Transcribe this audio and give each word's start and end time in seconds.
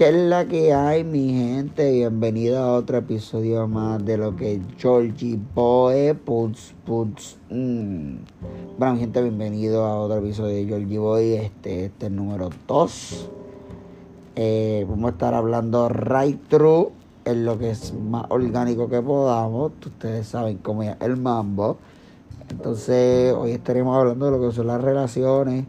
¿Qué 0.00 0.08
es 0.08 0.14
la 0.14 0.48
que 0.48 0.72
hay, 0.72 1.04
mi 1.04 1.28
gente? 1.28 1.92
Bienvenido 1.92 2.58
a 2.58 2.72
otro 2.72 2.96
episodio 2.96 3.68
más 3.68 4.02
de 4.02 4.16
lo 4.16 4.34
que 4.34 4.58
Georgie 4.78 5.38
Boy 5.54 6.14
Puts 6.14 6.74
Puts. 6.86 7.36
Mm. 7.50 8.14
Bueno, 8.78 8.94
mi 8.94 9.00
gente, 9.00 9.20
bienvenido 9.20 9.84
a 9.84 10.00
otro 10.00 10.20
episodio 10.20 10.54
de 10.54 10.64
Georgie 10.64 10.98
Boy. 10.98 11.34
Este, 11.34 11.84
este 11.84 12.06
es 12.06 12.10
el 12.10 12.16
número 12.16 12.48
2. 12.66 13.30
Eh, 14.36 14.86
vamos 14.88 15.10
a 15.10 15.12
estar 15.12 15.34
hablando 15.34 15.90
right 15.90 16.48
through 16.48 16.92
en 17.26 17.44
lo 17.44 17.58
que 17.58 17.68
es 17.68 17.92
más 17.92 18.24
orgánico 18.30 18.88
que 18.88 19.02
podamos. 19.02 19.72
Ustedes 19.84 20.28
saben 20.28 20.56
cómo 20.62 20.82
es 20.82 20.96
el 21.00 21.18
mambo. 21.18 21.76
Entonces, 22.48 23.34
hoy 23.34 23.50
estaremos 23.50 23.98
hablando 23.98 24.24
de 24.24 24.30
lo 24.30 24.48
que 24.48 24.56
son 24.56 24.66
las 24.66 24.80
relaciones 24.80 25.66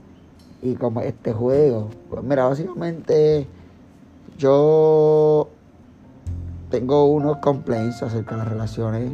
y 0.61 0.75
como 0.75 1.02
este 1.02 1.34
juego. 1.34 1.89
Pues 2.10 2.24
mira, 2.24 2.46
básicamente 2.46 3.46
yo 4.38 5.50
tengo 6.70 7.06
unos 7.06 7.38
complaints 7.38 8.02
acerca 8.02 8.36
de 8.36 8.38
las 8.40 8.48
relaciones 8.48 9.14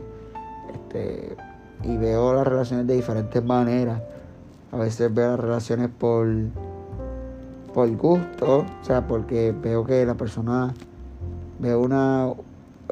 este, 0.74 1.36
y 1.84 1.98
veo 1.98 2.34
las 2.34 2.48
relaciones 2.48 2.88
de 2.88 2.96
diferentes 2.96 3.44
maneras. 3.44 4.02
A 4.72 4.78
veces 4.78 5.14
veo 5.14 5.32
las 5.32 5.40
relaciones 5.40 5.90
por, 5.90 6.28
por 7.74 7.90
gusto, 7.98 8.60
o 8.60 8.86
sea, 8.86 9.08
porque 9.08 9.54
veo 9.60 9.84
que 9.86 10.06
la 10.06 10.16
persona, 10.16 10.74
veo 11.60 11.82
una, 11.82 12.34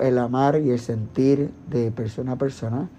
el 0.02 0.18
amar 0.18 0.60
y 0.60 0.72
el 0.72 0.80
sentir 0.80 1.52
de 1.70 1.92
persona 1.92 2.34
a 2.34 2.38
persona. 2.38 2.90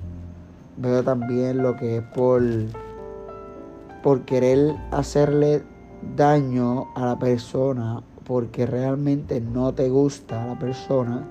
Veo 0.76 1.02
también 1.02 1.62
lo 1.62 1.74
que 1.76 1.98
es 1.98 2.02
por, 2.02 2.42
por 4.02 4.22
querer 4.22 4.76
hacerle 4.92 5.62
daño 6.16 6.86
a 6.94 7.06
la 7.06 7.18
persona 7.18 8.02
porque 8.26 8.66
realmente 8.66 9.40
no 9.40 9.72
te 9.72 9.88
gusta 9.88 10.46
la 10.46 10.58
persona 10.58 11.24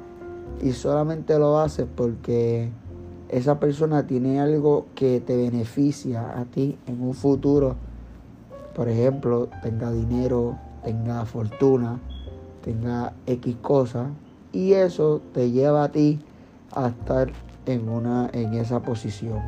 y 0.61 0.71
solamente 0.71 1.37
lo 1.37 1.59
haces 1.59 1.85
porque 1.93 2.69
esa 3.29 3.59
persona 3.59 4.07
tiene 4.07 4.39
algo 4.39 4.85
que 4.95 5.19
te 5.19 5.35
beneficia 5.35 6.39
a 6.39 6.45
ti 6.45 6.77
en 6.87 7.01
un 7.01 7.13
futuro. 7.13 7.75
Por 8.73 8.87
ejemplo, 8.87 9.49
tenga 9.61 9.91
dinero, 9.91 10.57
tenga 10.83 11.25
fortuna, 11.25 11.99
tenga 12.63 13.13
X 13.25 13.57
cosas 13.61 14.07
y 14.53 14.73
eso 14.73 15.21
te 15.33 15.51
lleva 15.51 15.83
a 15.83 15.91
ti 15.91 16.19
a 16.71 16.87
estar 16.87 17.29
en 17.65 17.89
una 17.89 18.29
en 18.31 18.53
esa 18.53 18.81
posición. 18.81 19.41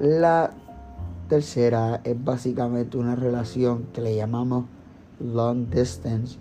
La 0.00 0.50
tercera 1.28 2.00
es 2.04 2.22
básicamente 2.24 2.96
una 2.96 3.14
relación 3.14 3.84
que 3.92 4.00
le 4.00 4.16
llamamos 4.16 4.64
long 5.20 5.68
distance, 5.70 6.38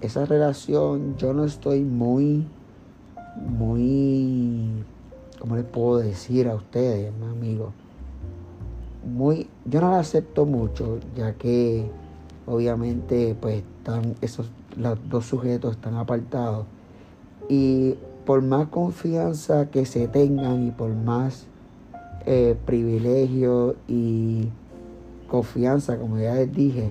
esa 0.00 0.24
relación 0.24 1.16
yo 1.16 1.32
no 1.32 1.44
estoy 1.44 1.82
muy, 1.82 2.46
muy, 3.36 4.84
¿cómo 5.40 5.56
les 5.56 5.64
puedo 5.64 5.98
decir 5.98 6.48
a 6.48 6.54
ustedes, 6.54 7.12
mi 7.14 7.26
amigo? 7.26 7.72
Muy, 9.04 9.48
yo 9.64 9.80
no 9.80 9.90
la 9.90 10.00
acepto 10.00 10.46
mucho, 10.46 10.98
ya 11.16 11.34
que 11.34 11.90
obviamente 12.46 13.36
pues 13.40 13.62
están 13.78 14.14
esos, 14.20 14.50
los 14.76 14.98
dos 15.08 15.26
sujetos 15.26 15.72
están 15.72 15.94
apartados 15.94 16.66
y 17.48 17.94
por 18.24 18.42
más 18.42 18.68
confianza 18.68 19.70
que 19.70 19.86
se 19.86 20.06
tengan 20.06 20.66
y 20.66 20.70
por 20.70 20.94
más 20.94 21.46
eh, 22.26 22.56
privilegio 22.66 23.76
y 23.88 24.48
confianza, 25.28 25.98
como 25.98 26.18
ya 26.18 26.34
les 26.34 26.52
dije, 26.52 26.90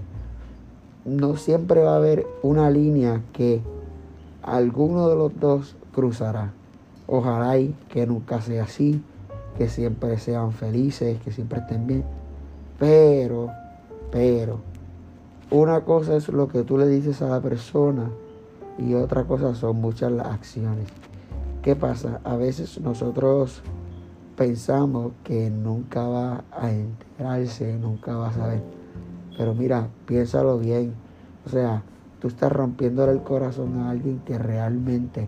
no 1.08 1.38
siempre 1.38 1.82
va 1.82 1.94
a 1.94 1.96
haber 1.96 2.28
una 2.44 2.70
línea 2.70 3.24
que 3.32 3.62
alguno 4.44 5.08
de 5.08 5.16
los 5.16 5.40
dos 5.40 5.78
cruzará. 5.96 6.52
Ojalá 7.08 7.56
que 7.90 8.06
nunca 8.06 8.42
sea 8.42 8.64
así, 8.64 9.02
que 9.58 9.70
siempre 9.70 10.20
sean 10.20 10.52
felices, 10.52 11.18
que 11.24 11.32
siempre 11.32 11.60
estén 11.60 11.88
bien. 11.88 12.04
Pero, 12.78 13.50
pero, 14.12 14.60
una 15.50 15.86
cosa 15.86 16.18
es 16.18 16.28
lo 16.28 16.50
que 16.50 16.64
tú 16.64 16.78
le 16.78 16.88
dices 16.88 17.22
a 17.22 17.30
la 17.30 17.40
persona 17.40 18.10
y 18.78 18.94
otra 18.94 19.24
cosa 19.24 19.56
son 19.56 19.78
muchas 19.80 20.12
las 20.12 20.28
acciones. 20.28 20.90
¿Qué 21.62 21.78
pasa? 21.78 22.20
A 22.26 22.36
veces 22.36 22.82
nosotros 22.82 23.62
pensamos 24.36 25.14
que 25.24 25.50
nunca 25.50 26.06
va 26.06 26.44
a 26.52 26.70
integrarse, 26.70 27.78
nunca 27.78 28.14
va 28.18 28.28
a 28.28 28.34
saber 28.34 28.77
pero 29.38 29.54
mira, 29.54 29.88
piénsalo 30.06 30.58
bien. 30.58 30.94
O 31.46 31.50
sea, 31.50 31.84
tú 32.20 32.28
estás 32.28 32.52
rompiéndole 32.52 33.12
el 33.12 33.22
corazón 33.22 33.78
a 33.80 33.92
alguien 33.92 34.20
que 34.26 34.38
realmente 34.38 35.28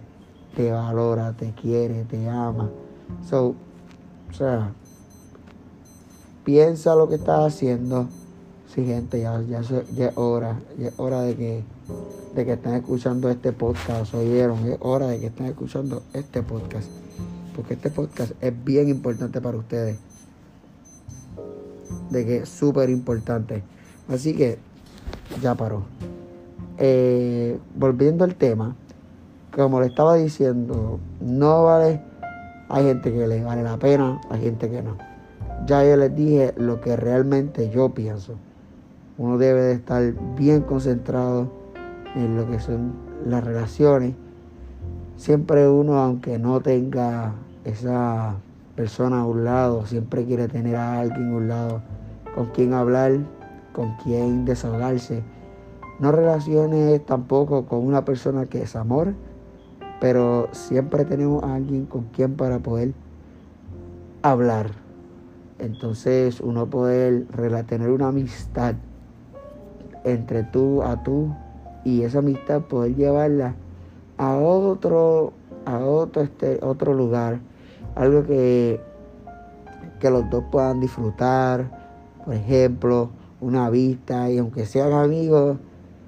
te 0.56 0.72
valora, 0.72 1.34
te 1.34 1.53
quiere, 1.53 2.03
te 2.06 2.28
ama. 2.28 2.69
So, 3.30 3.56
o 4.30 4.34
sea, 4.34 4.74
piensa 6.44 6.96
lo 6.96 7.08
que 7.08 7.16
estás 7.16 7.53
haciendo. 7.53 8.08
Sí, 8.74 8.86
gente, 8.86 9.22
ya, 9.22 9.42
ya, 9.42 9.62
es 9.62 9.72
hora, 10.16 10.59
ya 10.78 10.90
es 10.90 11.00
hora 11.00 11.22
de 11.22 11.36
que, 11.36 11.64
de 12.36 12.46
que 12.46 12.53
estén 12.53 12.74
escuchando 12.75 13.30
este 13.30 13.52
podcast. 13.52 14.14
¿Oyeron? 14.14 14.59
Es 14.68 14.78
hora 14.81 15.08
de 15.08 15.19
que 15.19 15.28
estén 15.28 15.48
escuchando 15.48 16.03
este 16.14 16.44
podcast. 16.44 16.88
Porque 17.56 17.74
este 17.74 17.90
podcast 17.90 18.31
es 18.42 18.64
bien 18.64 18.90
importante 18.90 19.42
para 19.42 19.58
ustedes. 19.58 19.98
De 22.12 22.25
que 22.25 22.38
es 22.38 22.50
súper 22.50 22.90
importante. 22.90 23.64
Así 24.09 24.36
que 24.36 24.58
ya 25.42 25.56
paró. 25.56 25.84
Eh, 26.78 27.59
volviendo 27.75 28.24
al 28.24 28.36
tema, 28.36 28.75
como 29.56 29.80
le 29.81 29.88
estaba 29.88 30.16
diciendo, 30.16 31.00
no 31.22 31.64
vale. 31.64 32.02
Hay 32.69 32.86
gente 32.86 33.12
que 33.12 33.28
le 33.28 33.44
vale 33.44 33.64
la 33.64 33.78
pena, 33.78 34.22
hay 34.30 34.42
gente 34.42 34.69
que 34.69 34.81
no. 34.81 34.98
Ya 35.66 35.84
yo 35.84 35.98
les 35.98 36.16
dije 36.16 36.53
lo 36.58 36.81
que 36.81 36.96
realmente 36.96 37.69
yo 37.69 37.90
pienso. 37.90 38.36
Uno 39.18 39.38
debe 39.38 39.62
de 39.62 39.74
estar 39.74 40.14
bien 40.38 40.62
concentrado 40.62 41.52
en 42.16 42.38
lo 42.38 42.50
que 42.50 42.59
son 42.59 42.94
las 43.25 43.44
relaciones. 43.44 44.14
Siempre 45.18 45.68
uno, 45.68 46.00
aunque 46.00 46.40
no 46.40 46.62
tenga 46.62 47.34
esa 47.66 48.36
persona 48.75 49.22
a 49.22 49.25
un 49.25 49.44
lado, 49.44 49.86
siempre 49.86 50.24
quiere 50.25 50.48
tener 50.48 50.78
a 50.78 51.02
alguien 51.02 51.34
a 51.34 51.36
un 51.36 51.48
lado 51.50 51.81
con 52.34 52.46
quien 52.48 52.74
hablar 52.74 53.19
con 53.74 53.96
quien 53.97 54.46
desahogarse. 54.46 55.24
No 56.00 56.12
relaciones 56.12 57.06
tampoco 57.06 57.66
con 57.66 57.85
una 57.85 58.06
persona 58.06 58.46
que 58.46 58.62
es 58.62 58.75
amor, 58.75 59.13
pero 60.00 60.47
siempre 60.52 61.06
tenemos 61.06 61.44
a 61.44 61.56
alguien 61.56 61.85
con 61.85 62.06
quien 62.06 62.35
para 62.35 62.59
poder 62.59 62.94
hablar. 64.22 64.72
Entonces 65.57 66.40
uno 66.40 66.69
poder 66.69 67.25
tener 67.68 67.90
una 67.90 68.07
amistad 68.07 68.75
entre 70.03 70.44
tú 70.44 70.84
a 70.84 71.03
tú 71.03 71.34
y 71.84 72.03
esa 72.03 72.19
amistad 72.19 72.62
poder 72.62 72.96
llevarla 72.96 73.56
a 74.18 74.36
otro 74.36 75.34
a 75.66 75.80
otro 75.80 76.22
este 76.22 76.59
otro 76.62 76.94
lugar 76.94 77.40
algo 77.96 78.24
que 78.24 78.80
que 80.00 80.09
los 80.09 80.30
dos 80.30 80.44
puedan 80.51 80.80
disfrutar 80.80 81.69
por 82.24 82.34
ejemplo 82.34 83.09
una 83.42 83.70
vista 83.70 84.30
y 84.30 84.38
aunque 84.38 84.66
sean 84.66 84.94
amigos, 84.94 85.58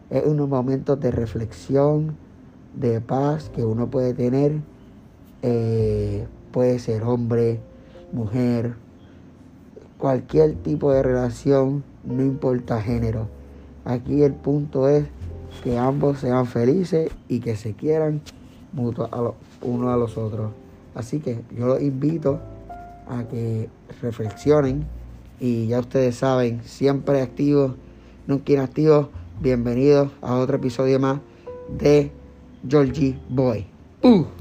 es 0.10 0.26
unos 0.26 0.50
momentos 0.50 1.00
de 1.00 1.12
reflexión, 1.12 2.16
de 2.76 3.02
paz 3.02 3.50
que 3.50 3.64
uno 3.64 3.90
puede 3.90 4.14
tener. 4.14 4.60
Eh, 5.42 6.28
puede 6.52 6.80
ser 6.80 7.04
hombre, 7.04 7.60
mujer, 8.12 8.76
cualquier 9.98 10.56
tipo 10.56 10.92
de 10.92 11.02
relación, 11.02 11.84
no 12.04 12.22
importa 12.22 12.82
género. 12.82 13.28
Aquí 13.86 14.22
el 14.24 14.34
punto 14.34 14.88
es 14.90 15.06
que 15.64 15.78
ambos 15.78 16.20
sean 16.20 16.46
felices 16.46 17.12
y 17.28 17.40
que 17.40 17.56
se 17.56 17.74
quieran 17.74 18.22
mutuo 18.74 19.08
a 19.12 19.34
uno 19.66 19.92
a 19.92 19.98
los 19.98 20.18
otros. 20.18 20.52
Así 20.94 21.20
que 21.20 21.42
yo 21.58 21.68
los 21.68 21.82
invito 21.82 22.40
a 23.08 23.24
que 23.24 23.70
reflexionen 24.02 24.86
y 25.42 25.66
ya 25.66 25.80
ustedes 25.80 26.16
saben, 26.16 26.62
siempre 26.64 27.20
activos, 27.22 27.74
nunca 28.28 28.54
inactivos. 28.54 29.08
Bienvenidos 29.42 30.12
a 30.22 30.36
otro 30.36 30.58
episodio 30.58 31.00
más 31.00 31.20
de 31.68 32.12
Georgie 32.70 33.18
Boy. 33.28 33.66
Uh. 34.04 34.41